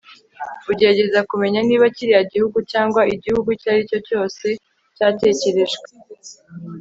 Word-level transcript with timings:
ugerageza 0.71 1.19
kumenya 1.29 1.59
niba 1.67 1.85
kiriya 1.95 2.23
gihugu 2.33 2.57
cyangwa 2.71 3.01
igihugu 3.15 3.47
icyo 3.55 3.67
ari 3.73 3.83
cyo 3.89 3.99
cyose 4.07 4.45
cyatekerejwe 4.95 5.87